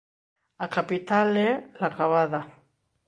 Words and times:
A 0.65 0.67
capital 0.75 1.29
é 1.49 1.51
La 1.81 1.89
Cavada. 1.97 2.41